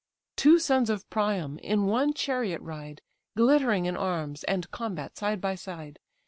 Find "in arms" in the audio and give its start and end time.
3.85-4.43